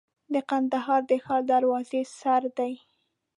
د 0.33 0.35
کندهار 0.49 1.01
د 1.11 1.11
ښار 1.25 1.41
دروازې 1.51 2.01
سره 2.19 2.49
دی. 2.57 2.73